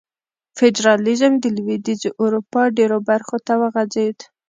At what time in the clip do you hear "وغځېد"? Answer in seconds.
3.61-4.17